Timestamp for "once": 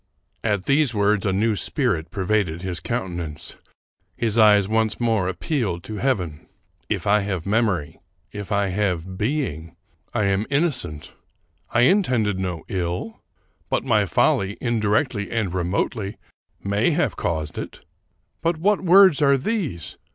4.67-4.99